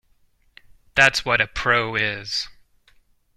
That's 0.95 1.25
what 1.25 1.41
a 1.41 1.45
pro 1.45 1.93
is. 1.93 2.49